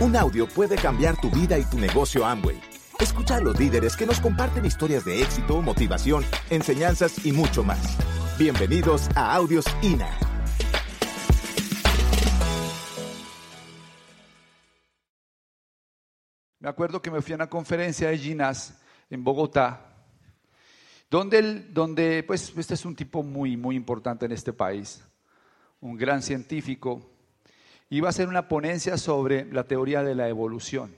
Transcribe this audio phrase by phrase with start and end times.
[0.00, 2.58] Un audio puede cambiar tu vida y tu negocio Amway.
[2.98, 7.98] Escucha a los líderes que nos comparten historias de éxito, motivación, enseñanzas y mucho más.
[8.38, 10.08] Bienvenidos a Audios INA.
[16.60, 18.80] Me acuerdo que me fui a una conferencia de Ginás
[19.10, 19.84] en Bogotá,
[21.10, 25.04] donde, donde pues este es un tipo muy, muy importante en este país,
[25.78, 27.19] un gran científico,
[27.90, 30.94] iba a hacer una ponencia sobre la teoría de la evolución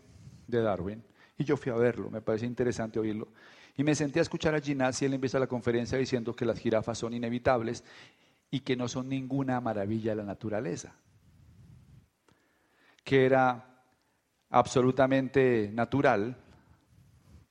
[0.47, 1.03] de Darwin.
[1.39, 3.29] Y yo fui a verlo, me parecía interesante oírlo.
[3.77, 6.59] Y me senté a escuchar a Ginás y él empieza la conferencia diciendo que las
[6.59, 7.83] jirafas son inevitables
[8.51, 10.95] y que no son ninguna maravilla de la naturaleza.
[13.03, 13.85] Que era
[14.51, 16.37] absolutamente natural,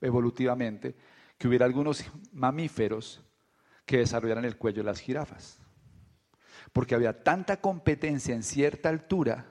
[0.00, 0.94] evolutivamente,
[1.36, 3.20] que hubiera algunos mamíferos
[3.84, 5.61] que desarrollaran el cuello de las jirafas
[6.72, 9.46] porque había tanta competencia en cierta altura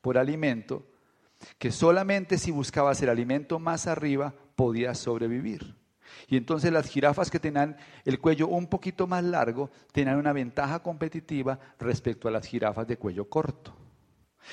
[0.00, 0.84] por alimento
[1.58, 5.76] que solamente si buscabas el alimento más arriba podías sobrevivir.
[6.26, 10.82] Y entonces las jirafas que tenían el cuello un poquito más largo tenían una ventaja
[10.82, 13.74] competitiva respecto a las jirafas de cuello corto.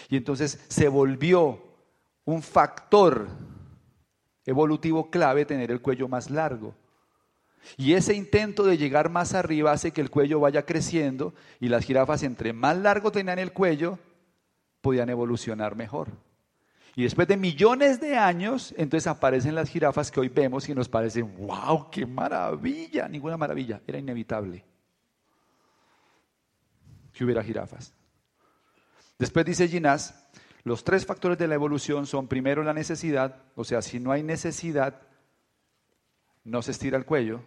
[0.09, 1.63] Y entonces se volvió
[2.25, 3.27] un factor
[4.45, 6.75] evolutivo clave tener el cuello más largo.
[7.77, 11.85] Y ese intento de llegar más arriba hace que el cuello vaya creciendo y las
[11.85, 13.99] jirafas entre más largo tenían el cuello,
[14.81, 16.09] podían evolucionar mejor.
[16.95, 20.87] Y después de millones de años, entonces aparecen las jirafas que hoy vemos y nos
[20.87, 24.63] parecen, wow, qué maravilla, ninguna maravilla, era inevitable
[27.15, 27.93] que hubiera jirafas.
[29.17, 30.27] Después dice Ginás,
[30.63, 34.23] los tres factores de la evolución son primero la necesidad, o sea, si no hay
[34.23, 35.01] necesidad,
[36.43, 37.41] no se estira el cuello.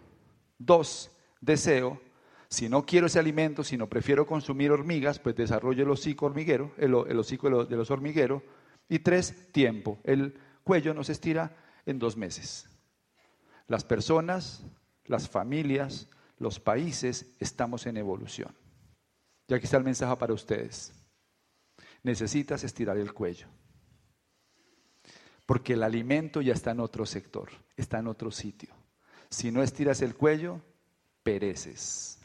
[0.59, 2.01] Dos, deseo.
[2.49, 6.93] Si no quiero ese alimento, sino prefiero consumir hormigas, pues desarrollo el hocico hormiguero, el,
[6.93, 8.43] hocico de los hormigueros.
[8.89, 9.99] Y tres, tiempo.
[10.03, 12.67] El cuello no se estira en dos meses.
[13.67, 14.63] Las personas,
[15.05, 16.09] las familias,
[16.39, 18.53] los países estamos en evolución.
[19.47, 20.91] Y aquí está el mensaje para ustedes.
[22.03, 23.47] Necesitas estirar el cuello.
[25.45, 28.78] Porque el alimento ya está en otro sector, está en otro sitio.
[29.29, 30.61] Si no estiras el cuello,
[31.23, 32.19] pereces.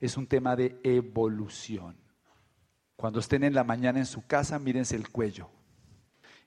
[0.00, 1.96] Es un tema de evolución.
[2.96, 5.50] Cuando estén en la mañana en su casa, mírense el cuello.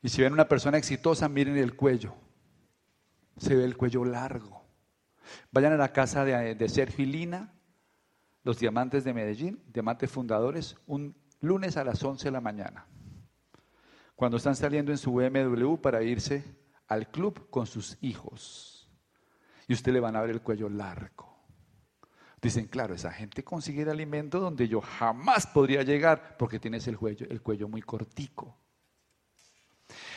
[0.02, 2.16] Y si ven una persona exitosa, miren el cuello.
[3.38, 4.64] Se ve el cuello largo.
[5.52, 7.54] Vayan a la casa de, Sergio y Lina,
[8.44, 12.86] los diamantes de Medellín, diamantes fundadores, un lunes a las 11 de la mañana.
[14.16, 16.44] Cuando están saliendo en su BMW para irse
[16.88, 18.81] al club con sus hijos
[19.72, 21.34] y usted le van a ver el cuello largo.
[22.42, 26.98] Dicen, claro, esa gente consigue el alimento donde yo jamás podría llegar porque tienes el
[26.98, 28.58] cuello, el cuello muy cortico.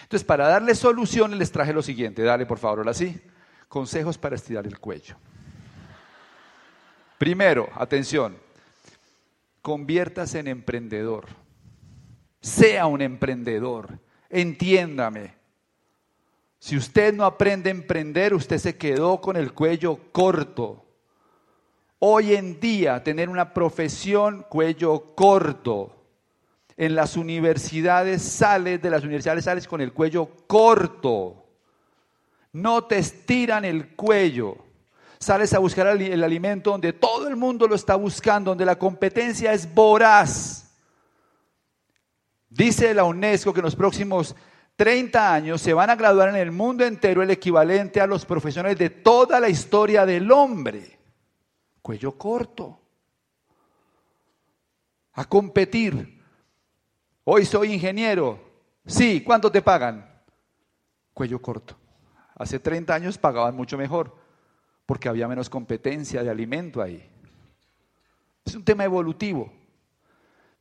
[0.03, 2.23] Entonces, para darle soluciones les traje lo siguiente.
[2.23, 3.17] Dale, por favor, ahora sí.
[3.69, 5.15] Consejos para estirar el cuello.
[7.17, 8.37] Primero, atención,
[9.63, 11.29] conviértase en emprendedor.
[12.41, 14.01] Sea un emprendedor.
[14.31, 15.37] Entiéndame.
[16.65, 20.83] Si usted no aprende a emprender, usted se quedó con el cuello corto.
[21.99, 25.95] Hoy en día, tener una profesión cuello corto.
[26.79, 31.45] En las universidades sales, de las universidades sales con el cuello corto.
[32.51, 34.57] No te estiran el cuello.
[35.19, 39.53] Sales a buscar el alimento donde todo el mundo lo está buscando, donde la competencia
[39.53, 40.75] es voraz.
[42.49, 44.35] Dice la UNESCO que en los próximos
[44.77, 48.79] 30 años se van a graduar en el mundo entero el equivalente a los profesionales
[48.79, 50.99] de toda la historia del hombre.
[51.81, 52.81] Cuello corto.
[55.13, 56.23] A competir.
[57.23, 58.41] Hoy soy ingeniero.
[58.85, 60.11] Sí, ¿cuánto te pagan?
[61.13, 61.77] Cuello corto.
[62.35, 64.17] Hace 30 años pagaban mucho mejor
[64.87, 67.09] porque había menos competencia de alimento ahí.
[68.45, 69.53] Es un tema evolutivo.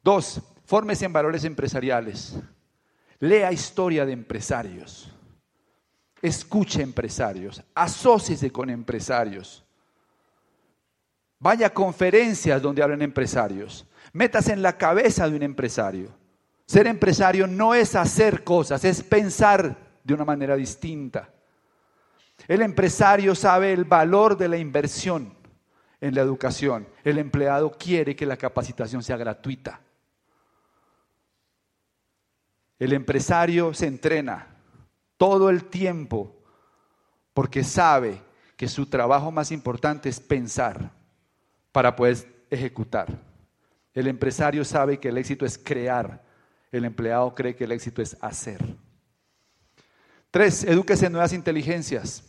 [0.04, 2.38] Dos, fórmese en valores empresariales.
[3.24, 5.10] Lea historia de empresarios.
[6.22, 7.64] Escuche empresarios.
[7.74, 9.64] Asóciese con empresarios.
[11.40, 13.88] Vaya a conferencias donde hablen empresarios.
[14.12, 16.10] Métase en la cabeza de un empresario.
[16.66, 19.74] Ser empresario no es hacer cosas, es pensar
[20.04, 21.30] de una manera distinta.
[22.46, 25.34] El empresario sabe el valor de la inversión
[26.02, 26.90] en la educación.
[27.06, 29.80] El empleado quiere que la capacitación sea gratuita.
[32.80, 34.48] El empresario se entrena
[35.18, 36.36] todo el tiempo
[37.34, 38.22] porque sabe
[38.58, 40.92] que su trabajo más importante es pensar
[41.72, 43.08] para poder ejecutar.
[43.94, 46.24] El empresario sabe que el éxito es crear,
[46.72, 48.60] el empleado cree que el éxito es hacer.
[50.32, 52.24] Tres, edúquese en nuevas inteligencias.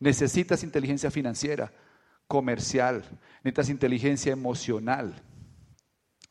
[0.00, 1.72] Necesitas inteligencia financiera,
[2.26, 3.04] comercial,
[3.42, 5.22] necesitas inteligencia emocional,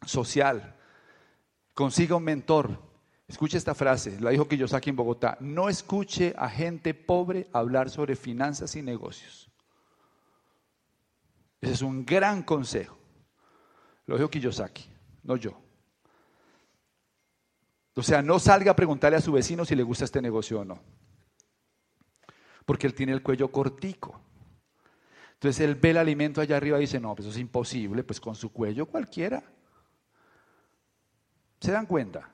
[0.05, 0.75] social.
[1.73, 2.86] Consiga un mentor.
[3.27, 5.37] Escuche esta frase, la dijo Kiyosaki en Bogotá.
[5.41, 9.51] No escuche a gente pobre hablar sobre finanzas y negocios.
[11.59, 12.97] Ese es un gran consejo.
[14.05, 14.85] Lo dijo Kiyosaki,
[15.23, 15.59] no yo.
[17.95, 20.65] O sea, no salga a preguntarle a su vecino si le gusta este negocio o
[20.65, 20.81] no.
[22.65, 24.21] Porque él tiene el cuello cortico.
[25.33, 28.21] Entonces él ve el alimento allá arriba y dice, no, pues eso es imposible, pues
[28.21, 29.43] con su cuello cualquiera.
[31.59, 32.31] ¿Se dan cuenta?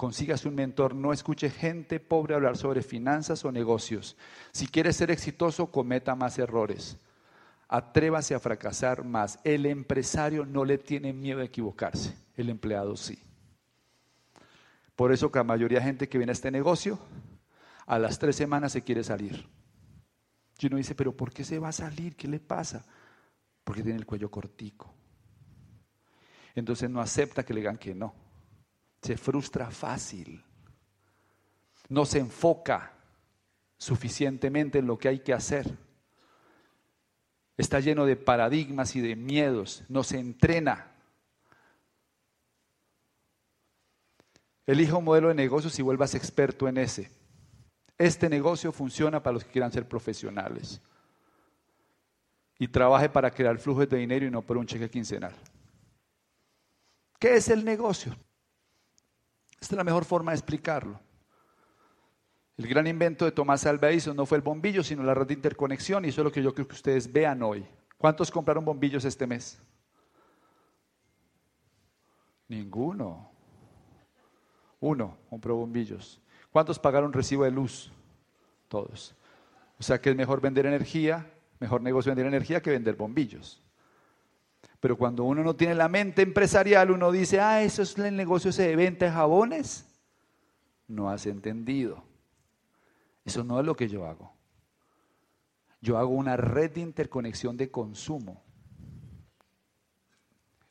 [0.00, 4.16] Consígase un mentor, no escuche gente pobre hablar sobre finanzas o negocios.
[4.50, 6.96] Si quiere ser exitoso, cometa más errores.
[7.68, 9.38] Atrévase a fracasar más.
[9.44, 13.22] El empresario no le tiene miedo a equivocarse, el empleado sí.
[14.96, 16.98] Por eso que la mayoría de gente que viene a este negocio,
[17.84, 19.46] a las tres semanas se quiere salir.
[20.58, 22.16] Y uno dice, pero ¿por qué se va a salir?
[22.16, 22.86] ¿Qué le pasa?
[23.62, 24.94] Porque tiene el cuello cortico.
[26.54, 28.29] Entonces no acepta que le digan que no.
[29.02, 30.44] Se frustra fácil.
[31.88, 32.92] No se enfoca
[33.76, 35.78] suficientemente en lo que hay que hacer.
[37.56, 39.84] Está lleno de paradigmas y de miedos.
[39.88, 40.92] No se entrena.
[44.66, 47.10] Elija un modelo de negocios y vuelvas experto en ese.
[47.98, 50.80] Este negocio funciona para los que quieran ser profesionales.
[52.58, 55.34] Y trabaje para crear flujos de dinero y no por un cheque quincenal.
[57.18, 58.16] ¿Qué es el negocio?
[59.60, 60.98] Esta es la mejor forma de explicarlo.
[62.56, 65.34] El gran invento de Tomás Alva Edison no fue el bombillo, sino la red de
[65.34, 67.66] interconexión, y eso es lo que yo creo que ustedes vean hoy.
[67.96, 69.60] ¿Cuántos compraron bombillos este mes?
[72.48, 73.30] Ninguno.
[74.80, 76.20] Uno compró bombillos.
[76.50, 77.92] ¿Cuántos pagaron recibo de luz?
[78.68, 79.14] Todos.
[79.78, 83.62] O sea que es mejor vender energía, mejor negocio vender energía que vender bombillos.
[84.80, 88.50] Pero cuando uno no tiene la mente empresarial, uno dice, ah, eso es el negocio
[88.50, 89.86] de venta de jabones.
[90.88, 92.02] No has entendido.
[93.24, 94.32] Eso no es lo que yo hago.
[95.82, 98.42] Yo hago una red de interconexión de consumo.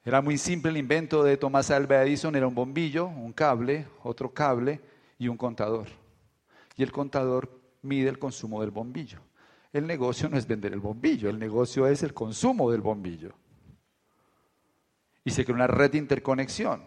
[0.03, 4.33] Era muy simple el invento de Thomas Alva Edison, era un bombillo, un cable, otro
[4.33, 4.81] cable
[5.19, 5.87] y un contador.
[6.75, 9.19] Y el contador mide el consumo del bombillo.
[9.71, 13.33] El negocio no es vender el bombillo, el negocio es el consumo del bombillo.
[15.29, 16.81] Y se creó una red de interconexión.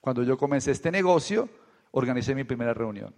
[0.00, 1.48] Cuando yo comencé este negocio,
[1.92, 3.14] organicé mi primera reunión.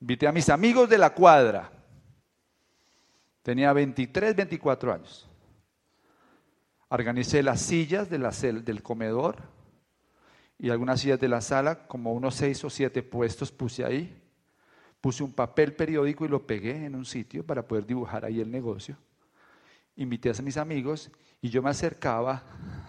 [0.00, 1.70] Invité a mis amigos de la cuadra.
[3.42, 5.28] Tenía 23, 24 años.
[6.88, 9.36] Organicé las sillas de la del comedor
[10.58, 14.18] y algunas sillas de la sala, como unos seis o siete puestos puse ahí.
[15.02, 18.50] Puse un papel periódico y lo pegué en un sitio para poder dibujar ahí el
[18.50, 18.96] negocio.
[19.96, 21.10] Invité a mis amigos
[21.40, 22.42] y yo me acercaba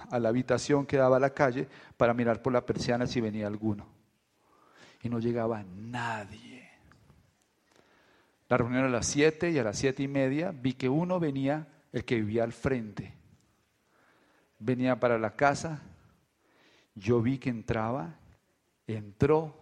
[0.09, 1.67] a la habitación que daba a la calle
[1.97, 3.87] para mirar por la persiana si venía alguno.
[5.03, 6.67] Y no llegaba nadie.
[8.47, 11.19] La reunión era a las siete y a las siete y media vi que uno
[11.19, 13.15] venía, el que vivía al frente
[14.59, 15.81] venía para la casa,
[16.95, 18.15] yo vi que entraba,
[18.87, 19.61] entró,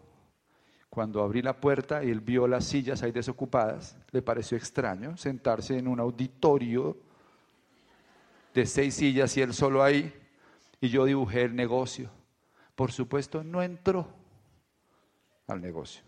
[0.89, 5.77] cuando abrí la puerta y él vio las sillas ahí desocupadas, le pareció extraño sentarse
[5.77, 6.97] en un auditorio
[8.53, 10.13] de seis sillas y él solo ahí,
[10.79, 12.09] y yo dibujé el negocio.
[12.75, 14.07] Por supuesto, no entró
[15.47, 16.01] al negocio.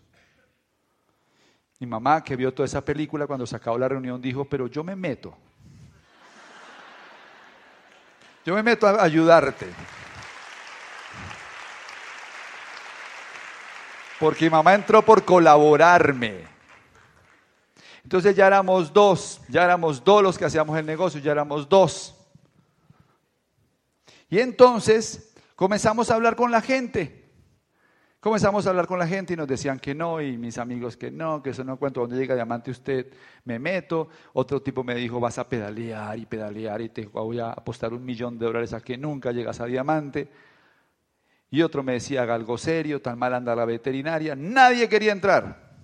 [1.78, 4.82] Mi mamá, que vio toda esa película, cuando se acabó la reunión, dijo, pero yo
[4.82, 5.36] me meto.
[8.44, 9.66] Yo me meto a ayudarte.
[14.18, 16.46] Porque mi mamá entró por colaborarme.
[18.02, 22.15] Entonces ya éramos dos, ya éramos dos los que hacíamos el negocio, ya éramos dos.
[24.28, 27.24] Y entonces comenzamos a hablar con la gente.
[28.20, 31.12] Comenzamos a hablar con la gente y nos decían que no, y mis amigos que
[31.12, 32.00] no, que eso no cuento.
[32.00, 33.06] Donde llega diamante usted,
[33.44, 34.08] me meto.
[34.32, 38.04] Otro tipo me dijo, vas a pedalear y pedalear y te voy a apostar un
[38.04, 40.28] millón de dólares a que nunca llegas a diamante.
[41.50, 44.34] Y otro me decía, haga algo serio, tan mal anda la veterinaria.
[44.34, 45.76] Nadie quería entrar.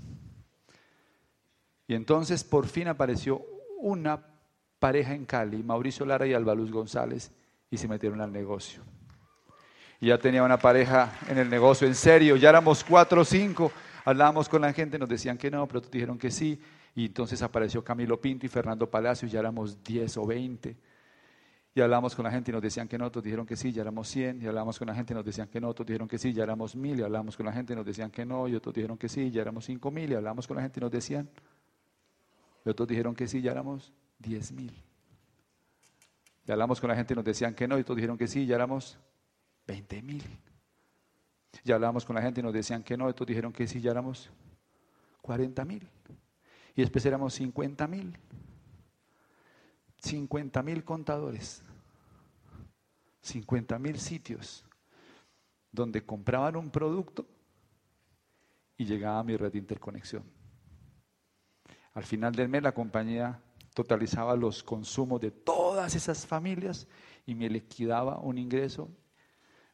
[1.87, 3.45] Y entonces por fin apareció
[3.79, 4.21] una
[4.79, 7.31] pareja en Cali, Mauricio Lara y Albaluz González,
[7.73, 8.85] y se metieron al negocio
[10.03, 13.71] y ya tenía una pareja en el negocio, en serio, ya éramos cuatro o cinco,
[14.05, 16.61] hablábamos con la gente, nos decían que no, pero dijeron que sí,
[16.97, 20.77] y entonces apareció Camilo Pinto y Fernando Palacio, ya éramos diez o veinte.
[21.73, 23.81] Y hablamos con la gente y nos decían que no, otros dijeron que sí, ya
[23.83, 24.43] éramos 100.
[24.43, 26.43] Y hablamos con la gente y nos decían que no, otros dijeron que sí, ya
[26.43, 26.99] éramos 1000.
[26.99, 29.31] Y hablamos con la gente y nos decían que no, y otros dijeron que sí,
[29.31, 30.11] ya éramos 5000.
[30.11, 31.31] Y hablamos con la gente y nos decían,
[32.67, 34.92] y otros dijeron que sí, ya éramos 10000.
[36.47, 38.47] Y hablamos con la gente y nos decían que no, y otros dijeron que sí,
[38.47, 38.99] ya éramos
[39.67, 40.23] 20000.
[41.65, 43.81] Y hablamos con la gente y nos decían que no, y otros dijeron que sí,
[43.81, 44.31] ya éramos
[45.21, 45.89] 40000.
[46.75, 48.19] Y después éramos 50000.
[50.03, 51.63] 50 mil contadores,
[53.21, 54.65] 50 mil sitios
[55.71, 57.25] donde compraban un producto
[58.77, 60.25] y llegaba a mi red de interconexión.
[61.95, 63.41] Al final del mes la compañía
[63.75, 65.31] totalizaba los consumos de
[65.73, 66.87] todas esas familias
[67.25, 68.91] y me liquidaba un ingreso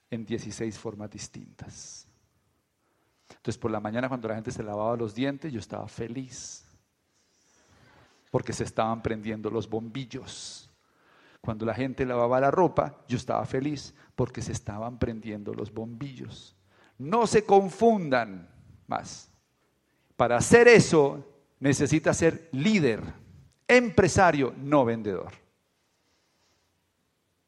[0.09, 2.07] en 16 formas distintas.
[3.29, 6.65] Entonces por la mañana cuando la gente se lavaba los dientes yo estaba feliz
[8.31, 10.71] porque se estaban prendiendo los bombillos.
[11.41, 16.55] Cuando la gente lavaba la ropa, yo estaba feliz porque se estaban prendiendo los bombillos.
[16.97, 18.49] No se confundan
[18.87, 19.33] más.
[20.17, 21.27] Para hacer eso
[21.59, 23.03] necesita ser líder,
[23.67, 25.48] empresario, no vendedor.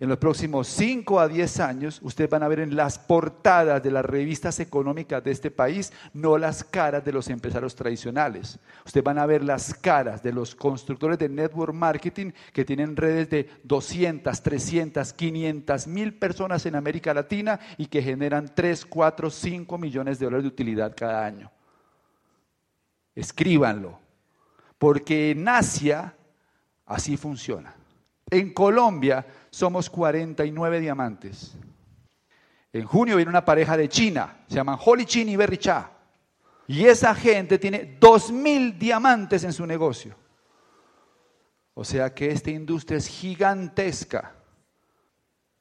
[0.00, 3.90] En los próximos 5 a 10 años, ustedes van a ver en las portadas de
[3.90, 8.58] las revistas económicas de este país, no las caras de los empresarios tradicionales.
[8.84, 13.30] Ustedes van a ver las caras de los constructores de network marketing que tienen redes
[13.30, 19.78] de 200, 300, 500 mil personas en América Latina y que generan 3, 4, 5
[19.78, 21.50] millones de dólares de utilidad cada año.
[23.14, 23.98] Escríbanlo,
[24.78, 26.14] porque en Asia
[26.86, 27.74] así funciona.
[28.30, 31.52] En Colombia somos 49 diamantes.
[32.72, 35.90] En junio viene una pareja de China, se llaman Holy Chin y Berry Cha.
[36.66, 40.16] Y esa gente tiene 2.000 diamantes en su negocio.
[41.74, 44.32] O sea que esta industria es gigantesca.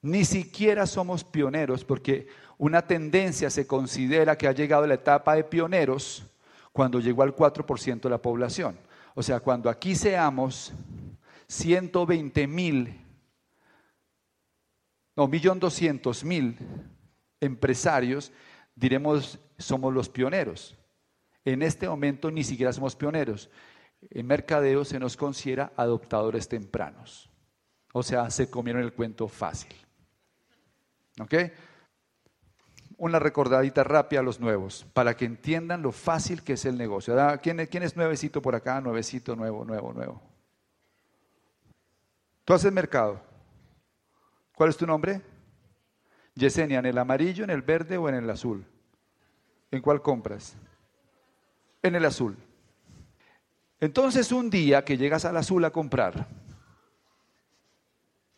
[0.01, 5.43] Ni siquiera somos pioneros porque una tendencia se considera que ha llegado la etapa de
[5.43, 6.23] pioneros
[6.71, 8.77] cuando llegó al 4% de la población.
[9.15, 10.71] O sea, cuando aquí seamos
[11.47, 13.01] 120 mil,
[15.15, 16.57] no, millón doscientos mil
[17.39, 18.31] empresarios,
[18.75, 20.77] diremos, somos los pioneros.
[21.43, 23.49] En este momento ni siquiera somos pioneros.
[24.09, 27.29] En mercadeo se nos considera adoptadores tempranos.
[27.93, 29.73] O sea, se comieron el cuento fácil.
[31.19, 31.33] ¿Ok?
[32.97, 37.15] Una recordadita rápida a los nuevos, para que entiendan lo fácil que es el negocio.
[37.41, 38.79] ¿Quién, quién es nuevecito por acá?
[38.79, 40.21] Nuevecito, nuevo, nuevo, nuevo.
[42.45, 43.30] Tú haces mercado.
[44.55, 45.21] ¿Cuál es tu nombre?
[46.35, 48.65] Yesenia, ¿en el amarillo, en el verde o en el azul?
[49.71, 50.55] ¿En cuál compras?
[51.81, 52.37] En el azul.
[53.79, 56.27] Entonces un día que llegas al azul a comprar,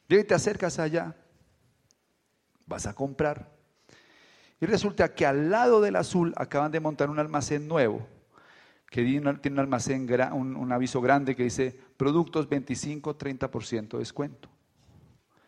[0.08, 1.16] y te acercas allá,
[2.66, 3.52] vas a comprar,
[4.62, 8.08] y resulta que al lado del azul acaban de montar un almacén nuevo
[8.94, 14.53] que tiene un almacén, un, aviso grande que dice productos 25-30% de descuento.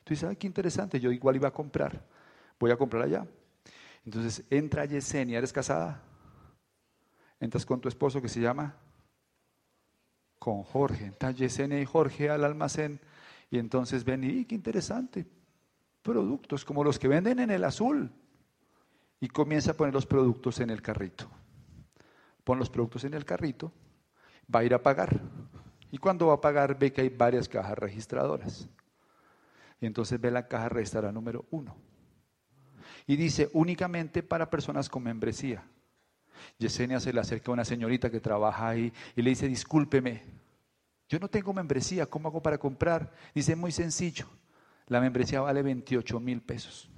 [0.06, 2.02] Tú dices, ay, qué interesante, yo igual iba a comprar,
[2.58, 3.28] voy a comprar allá.
[4.06, 6.02] Entonces entra Yesenia, ¿eres casada?
[7.42, 8.78] Entras con tu esposo que se llama
[10.40, 11.08] con Jorge.
[11.08, 13.02] Entra Yesenia y Jorge al almacén
[13.52, 15.26] y entonces ven, y qué interesante,
[16.02, 18.10] productos como los que venden en el azul.
[19.20, 21.30] Y comienza a poner los productos en el carrito
[22.46, 23.74] pon los productos en el carrito,
[24.54, 25.20] va a ir a pagar.
[25.92, 28.70] Y cuando va a pagar ve que hay varias cajas registradoras.
[29.86, 31.78] Y entonces ve la caja registradora número uno.
[33.06, 35.64] Y dice únicamente para personas con membresía.
[36.58, 40.24] Yesenia se le acerca a una señorita que trabaja ahí y le dice, discúlpeme,
[41.08, 43.14] yo no tengo membresía, ¿cómo hago para comprar?
[43.36, 44.26] Dice, muy sencillo,
[44.88, 46.90] la membresía vale 28 mil pesos.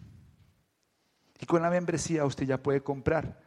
[1.42, 3.42] Y con la membresía usted ya puede comprar.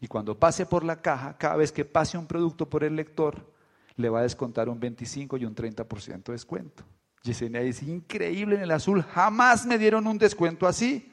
[0.00, 3.52] Y cuando pase por la caja, cada vez que pase un producto por el lector,
[3.96, 6.82] le va a descontar un 25 y un 30% de descuento.
[7.26, 11.12] Yesenia dice, increíble en el azul, jamás me dieron un descuento así.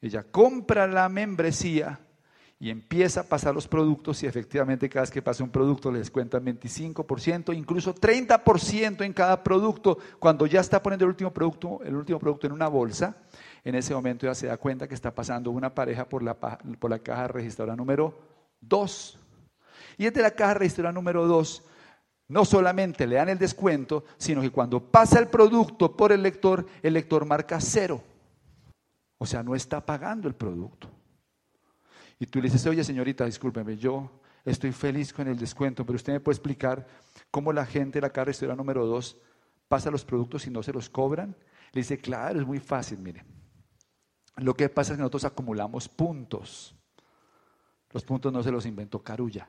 [0.00, 2.00] Ella compra la membresía
[2.58, 6.00] y empieza a pasar los productos y efectivamente cada vez que pasa un producto le
[6.00, 9.98] descuentan 25%, incluso 30% en cada producto.
[10.18, 13.16] Cuando ya está poniendo el último producto, el último producto en una bolsa,
[13.64, 16.90] en ese momento ya se da cuenta que está pasando una pareja por la, por
[16.90, 18.18] la caja registradora número
[18.60, 19.18] 2.
[19.96, 21.64] Y es de la caja registradora número 2
[22.30, 26.64] no solamente le dan el descuento, sino que cuando pasa el producto por el lector,
[26.80, 28.00] el lector marca cero.
[29.18, 30.88] O sea, no está pagando el producto.
[32.20, 36.12] Y tú le dices, oye señorita, discúlpeme, yo estoy feliz con el descuento, pero usted
[36.12, 36.86] me puede explicar
[37.32, 39.16] cómo la gente de la registradora número 2
[39.66, 41.36] pasa los productos y no se los cobran.
[41.72, 43.24] Le dice, claro, es muy fácil, mire.
[44.36, 46.76] Lo que pasa es que nosotros acumulamos puntos.
[47.90, 49.48] Los puntos no se los inventó Carulla.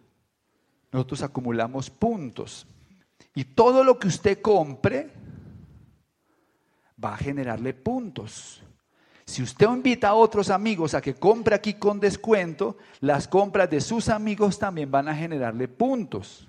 [0.91, 2.67] Nosotros acumulamos puntos.
[3.33, 5.11] Y todo lo que usted compre
[7.03, 8.61] va a generarle puntos.
[9.25, 13.79] Si usted invita a otros amigos a que compre aquí con descuento, las compras de
[13.79, 16.47] sus amigos también van a generarle puntos.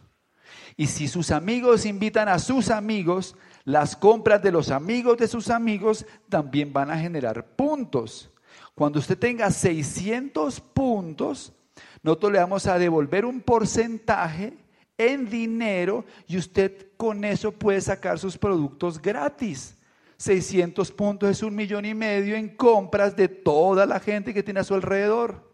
[0.77, 5.51] Y si sus amigos invitan a sus amigos, las compras de los amigos de sus
[5.51, 8.31] amigos también van a generar puntos.
[8.75, 11.53] Cuando usted tenga 600 puntos,
[12.03, 14.57] nosotros le vamos a devolver un porcentaje
[14.99, 19.79] en dinero y usted con eso puede sacar sus productos gratis.
[20.17, 24.61] 600 puntos es un millón y medio en compras de toda la gente que tiene
[24.61, 25.53] a su alrededor.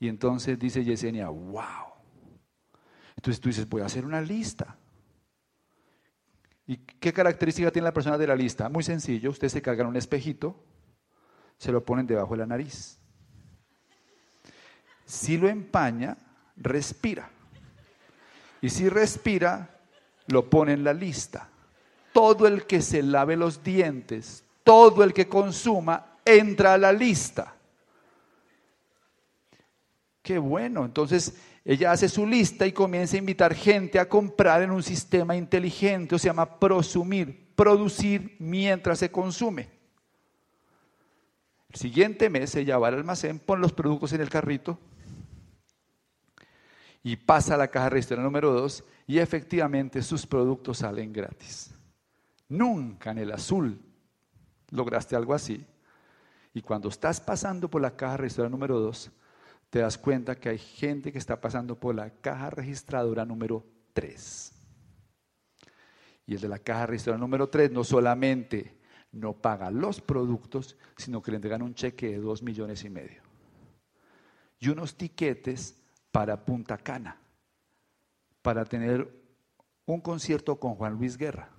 [0.00, 1.62] Y entonces dice Yesenia, wow.
[3.16, 4.76] Entonces tú dices, voy a hacer una lista.
[6.66, 8.68] ¿Y qué característica tiene la persona de la lista?
[8.68, 10.62] Muy sencillo, usted se carga en un espejito,
[11.56, 12.97] se lo ponen debajo de la nariz.
[15.08, 16.18] Si lo empaña,
[16.54, 17.30] respira.
[18.60, 19.80] Y si respira,
[20.26, 21.48] lo pone en la lista.
[22.12, 27.54] Todo el que se lave los dientes, todo el que consuma, entra a la lista.
[30.20, 30.84] Qué bueno.
[30.84, 35.34] Entonces ella hace su lista y comienza a invitar gente a comprar en un sistema
[35.34, 39.70] inteligente, o se llama prosumir, producir mientras se consume.
[41.70, 44.78] El siguiente mes ella va al almacén, pone los productos en el carrito
[47.02, 51.74] y pasa a la caja registradora número 2 y efectivamente sus productos salen gratis.
[52.48, 53.80] Nunca en el azul
[54.70, 55.64] lograste algo así.
[56.52, 59.10] Y cuando estás pasando por la caja registradora número 2,
[59.70, 64.52] te das cuenta que hay gente que está pasando por la caja registradora número 3.
[66.26, 68.78] Y el de la caja registradora número 3 no solamente
[69.12, 73.22] no paga los productos, sino que le entregan un cheque de 2 millones y medio.
[74.58, 75.77] Y unos tiquetes
[76.10, 77.16] para Punta Cana,
[78.42, 79.08] para tener
[79.86, 81.50] un concierto con Juan Luis Guerra,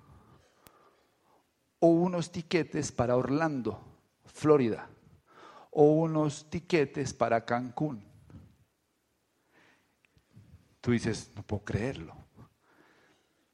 [1.80, 3.82] o unos tiquetes para Orlando,
[4.26, 4.90] Florida,
[5.72, 8.04] o unos tiquetes para Cancún.
[10.82, 12.16] Tú dices, no puedo creerlo.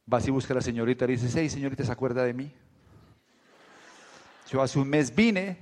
[0.06, 2.54] Vas y buscas a la señorita y dices, hey, señorita, ¿se acuerda de mí?
[4.50, 5.58] Yo hace un mes vine,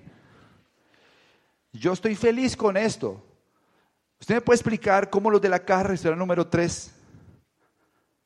[1.72, 3.33] yo estoy feliz con esto.
[4.24, 6.94] ¿Usted me puede explicar cómo los de la caja registradora número 3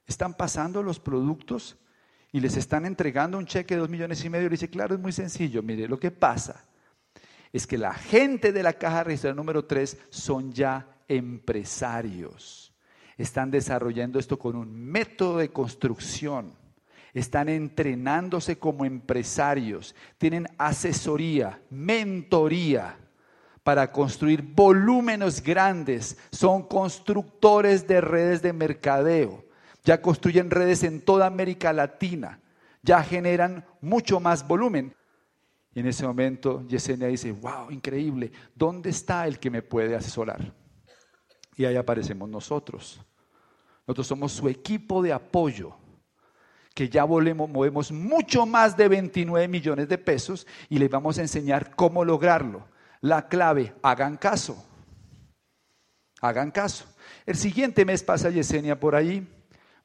[0.06, 1.76] están pasando los productos
[2.32, 4.44] y les están entregando un cheque de dos millones y medio?
[4.44, 5.64] Le dice, claro, es muy sencillo.
[5.64, 6.64] Mire, lo que pasa
[7.52, 12.72] es que la gente de la caja registradora número 3 son ya empresarios.
[13.18, 16.54] Están desarrollando esto con un método de construcción.
[17.12, 19.96] Están entrenándose como empresarios.
[20.20, 23.00] Tienen asesoría, mentoría
[23.68, 29.44] para construir volúmenes grandes, son constructores de redes de mercadeo,
[29.84, 32.40] ya construyen redes en toda América Latina,
[32.82, 34.96] ya generan mucho más volumen.
[35.76, 40.54] Y en ese momento Yesenia dice, wow, increíble, ¿dónde está el que me puede asesorar?
[41.58, 43.02] Y ahí aparecemos nosotros.
[43.86, 45.76] Nosotros somos su equipo de apoyo,
[46.74, 51.22] que ya volvemos, movemos mucho más de 29 millones de pesos y les vamos a
[51.22, 54.64] enseñar cómo lograrlo la clave, hagan caso.
[56.22, 56.86] Hagan caso.
[57.26, 59.28] El siguiente mes pasa Yesenia por ahí,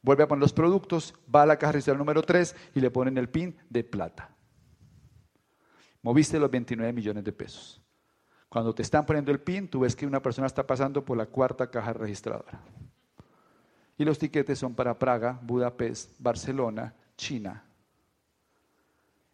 [0.00, 3.18] vuelve a poner los productos, va a la caja registradora número 3 y le ponen
[3.18, 4.30] el PIN de plata.
[6.02, 7.80] Moviste los 29 millones de pesos.
[8.48, 11.26] Cuando te están poniendo el PIN, tú ves que una persona está pasando por la
[11.26, 12.60] cuarta caja registradora.
[13.96, 17.64] Y los tiquetes son para Praga, Budapest, Barcelona, China.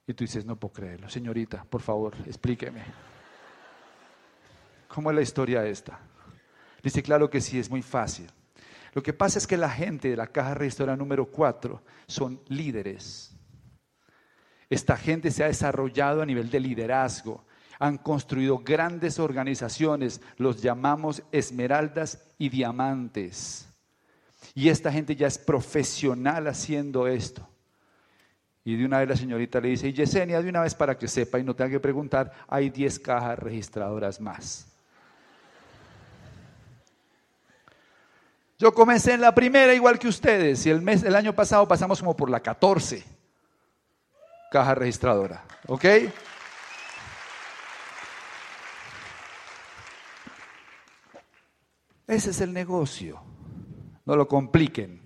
[0.06, 1.08] Y tú dices, no puedo creerlo.
[1.08, 2.82] Señorita, por favor, explíqueme.
[4.88, 6.00] ¿Cómo es la historia esta?
[6.82, 8.26] Dice, claro que sí, es muy fácil.
[8.94, 13.32] Lo que pasa es que la gente de la caja registradora número 4 son líderes.
[14.70, 17.44] Esta gente se ha desarrollado a nivel de liderazgo.
[17.78, 23.68] Han construido grandes organizaciones, los llamamos esmeraldas y diamantes.
[24.54, 27.48] Y esta gente ya es profesional haciendo esto.
[28.64, 31.08] Y de una vez la señorita le dice, y Yesenia, de una vez para que
[31.08, 34.77] sepa y no tenga que preguntar, hay 10 cajas registradoras más.
[38.58, 42.00] Yo comencé en la primera igual que ustedes y el, mes, el año pasado pasamos
[42.00, 43.04] como por la 14
[44.50, 45.44] caja registradora.
[45.68, 45.84] ¿Ok?
[52.08, 53.20] Ese es el negocio.
[54.04, 55.02] No lo compliquen.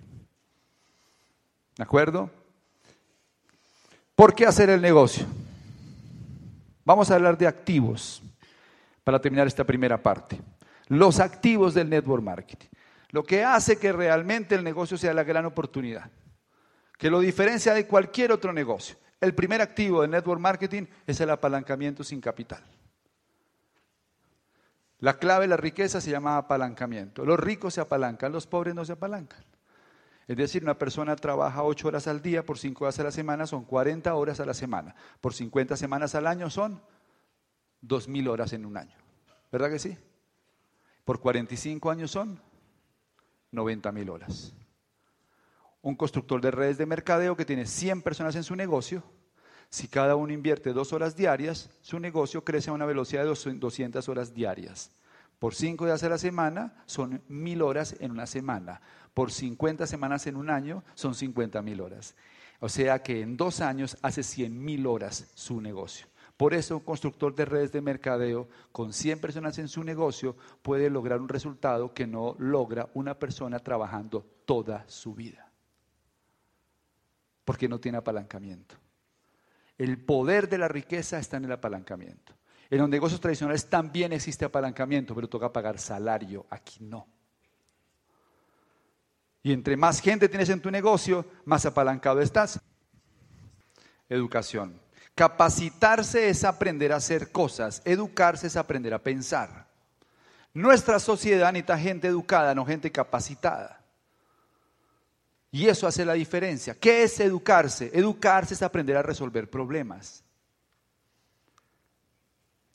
[1.75, 2.31] ¿De acuerdo?
[4.15, 5.25] ¿Por qué hacer el negocio?
[6.85, 8.21] Vamos a hablar de activos
[9.03, 10.39] para terminar esta primera parte.
[10.87, 12.67] Los activos del network marketing.
[13.13, 16.09] Lo que hace que realmente el negocio sea la gran oportunidad.
[16.97, 18.97] Que lo diferencia de cualquier otro negocio.
[19.21, 22.63] El primer activo del network marketing es el apalancamiento sin capital.
[24.97, 27.23] La clave de la riqueza se llama apalancamiento.
[27.23, 29.45] Los ricos se apalancan, los pobres no se apalancan.
[30.27, 33.45] Es decir, una persona trabaja ocho horas al día por cinco horas a la semana,
[33.45, 34.95] son 40 horas a la semana.
[35.21, 36.81] Por 50 semanas al año son
[37.83, 38.97] 2.000 horas en un año.
[39.51, 39.95] ¿Verdad que sí?
[41.05, 42.41] Por 45 años son
[43.53, 44.53] 90.000 horas.
[45.81, 49.03] Un constructor de redes de mercadeo que tiene 100 personas en su negocio,
[49.69, 54.07] si cada uno invierte dos horas diarias, su negocio crece a una velocidad de 200
[54.07, 54.91] horas diarias.
[55.39, 58.81] Por cinco días a la semana son mil horas en una semana.
[59.13, 62.15] Por 50 semanas en un año son 50 mil horas.
[62.59, 66.07] O sea que en dos años hace 100 mil horas su negocio.
[66.37, 70.89] Por eso un constructor de redes de mercadeo con 100 personas en su negocio puede
[70.89, 75.51] lograr un resultado que no logra una persona trabajando toda su vida.
[77.45, 78.75] Porque no tiene apalancamiento.
[79.77, 82.33] El poder de la riqueza está en el apalancamiento.
[82.69, 86.45] En los negocios tradicionales también existe apalancamiento, pero toca pagar salario.
[86.49, 87.07] Aquí no.
[89.43, 92.59] Y entre más gente tienes en tu negocio, más apalancado estás.
[94.09, 94.79] Educación.
[95.15, 97.81] Capacitarse es aprender a hacer cosas.
[97.85, 99.67] Educarse es aprender a pensar.
[100.53, 103.81] Nuestra sociedad necesita gente educada, no gente capacitada.
[105.51, 106.73] Y eso hace la diferencia.
[106.73, 107.91] ¿Qué es educarse?
[107.93, 110.23] Educarse es aprender a resolver problemas.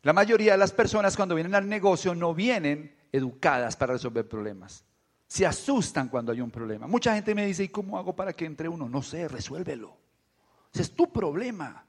[0.03, 4.85] La mayoría de las personas cuando vienen al negocio no vienen educadas para resolver problemas.
[5.27, 6.87] Se asustan cuando hay un problema.
[6.87, 8.89] Mucha gente me dice, ¿y cómo hago para que entre uno?
[8.89, 9.97] No sé, resuélvelo.
[10.73, 11.85] Ese es tu problema.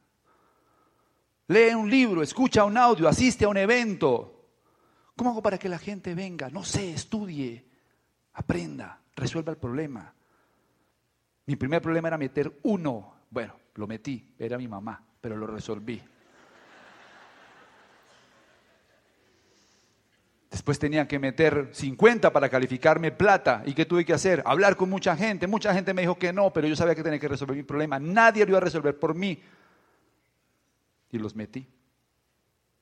[1.50, 4.50] Lee un libro, escucha un audio, asiste a un evento.
[5.16, 6.48] ¿Cómo hago para que la gente venga?
[6.50, 7.66] No sé, estudie,
[8.34, 10.14] aprenda, resuelva el problema.
[11.48, 13.16] Mi primer problema era meter uno.
[13.32, 16.00] Bueno, lo metí, era mi mamá, pero lo resolví.
[20.52, 23.64] Después tenía que meter 50 para calificarme plata.
[23.66, 24.44] ¿Y qué tuve que hacer?
[24.46, 25.48] Hablar con mucha gente.
[25.48, 27.98] Mucha gente me dijo que no, pero yo sabía que tenía que resolver mi problema.
[27.98, 29.42] Nadie lo iba a resolver por mí.
[31.12, 31.68] Y los metí.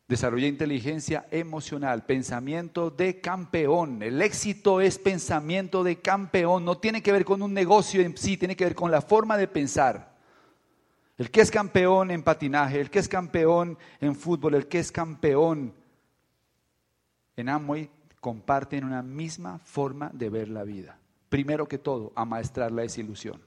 [0.08, 4.02] Desarrollé inteligencia emocional, pensamiento de campeón.
[4.02, 6.64] El éxito es pensamiento de campeón.
[6.64, 9.36] No tiene que ver con un negocio en sí, tiene que ver con la forma
[9.36, 10.16] de pensar.
[11.18, 14.92] El que es campeón en patinaje, el que es campeón en fútbol, el que es
[14.92, 15.74] campeón
[17.36, 20.98] en Amway comparten una misma forma de ver la vida.
[21.30, 23.42] Primero que todo, amaestrar la desilusión.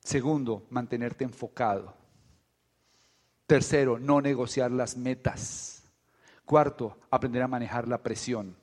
[0.00, 1.94] Segundo, mantenerte enfocado.
[3.46, 5.82] Tercero, no negociar las metas.
[6.44, 8.56] Cuarto, aprender a manejar la presión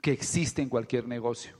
[0.00, 1.56] que existe en cualquier negocio.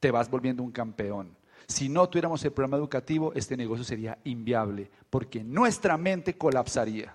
[0.00, 1.36] Te vas volviendo un campeón.
[1.66, 7.14] Si no tuviéramos el programa educativo, este negocio sería inviable, porque nuestra mente colapsaría.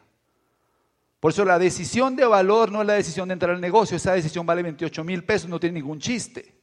[1.20, 4.14] Por eso la decisión de valor no es la decisión de entrar al negocio, esa
[4.14, 6.54] decisión vale 28 mil pesos, no tiene ningún chiste.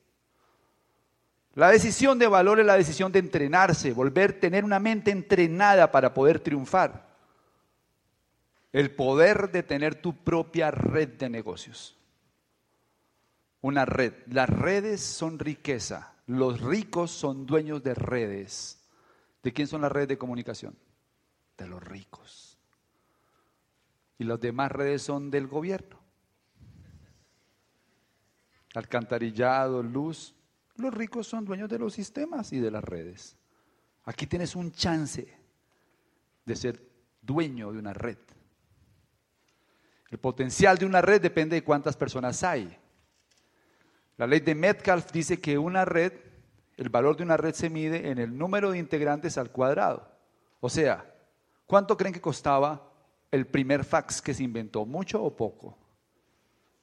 [1.54, 6.14] La decisión de valor es la decisión de entrenarse, volver, tener una mente entrenada para
[6.14, 7.13] poder triunfar
[8.74, 11.96] el poder de tener tu propia red de negocios.
[13.60, 14.12] Una red.
[14.26, 16.16] Las redes son riqueza.
[16.26, 18.84] Los ricos son dueños de redes.
[19.44, 20.76] ¿De quién son las redes de comunicación?
[21.56, 22.58] De los ricos.
[24.18, 26.00] Y las demás redes son del gobierno.
[28.74, 30.34] Alcantarillado, luz.
[30.74, 33.36] Los ricos son dueños de los sistemas y de las redes.
[34.02, 35.32] Aquí tienes un chance
[36.44, 36.82] de ser
[37.22, 38.18] dueño de una red.
[40.14, 42.78] El potencial de una red depende de cuántas personas hay.
[44.16, 46.12] La ley de Metcalf dice que una red,
[46.76, 50.08] el valor de una red se mide en el número de integrantes al cuadrado.
[50.60, 51.04] O sea,
[51.66, 52.92] ¿cuánto creen que costaba
[53.32, 54.86] el primer fax que se inventó?
[54.86, 55.76] ¿Mucho o poco?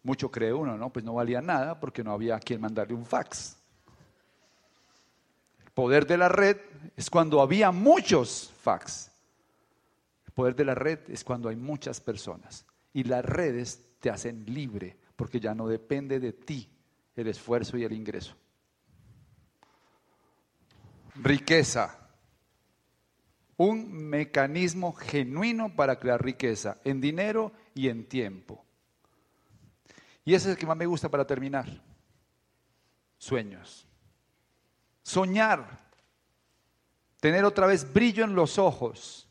[0.03, 0.91] Mucho cree uno, ¿no?
[0.91, 3.55] Pues no valía nada porque no había a quien mandarle un fax.
[5.63, 6.57] El poder de la red
[6.97, 9.09] es cuando había muchos fax.
[10.25, 12.65] El poder de la red es cuando hay muchas personas.
[12.93, 16.69] Y las redes te hacen libre porque ya no depende de ti
[17.15, 18.35] el esfuerzo y el ingreso.
[21.15, 21.97] Riqueza.
[23.57, 28.65] Un mecanismo genuino para crear riqueza en dinero y en tiempo.
[30.25, 31.67] Y ese es el que más me gusta para terminar.
[33.17, 33.87] Sueños.
[35.03, 35.79] Soñar.
[37.19, 39.30] Tener otra vez brillo en los ojos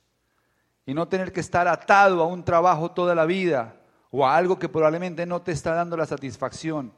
[0.90, 3.76] y no tener que estar atado a un trabajo toda la vida
[4.10, 6.92] o a algo que probablemente no te está dando la satisfacción.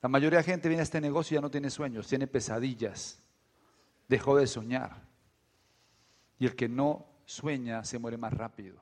[0.00, 3.20] La mayoría de gente viene a este negocio y ya no tiene sueños, tiene pesadillas.
[4.06, 5.02] Dejó de soñar.
[6.38, 8.76] Y el que no sueña se muere más rápido.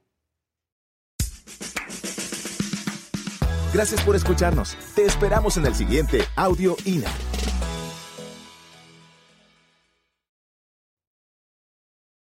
[3.73, 4.77] Gracias por escucharnos.
[4.95, 7.09] Te esperamos en el siguiente Audio INA.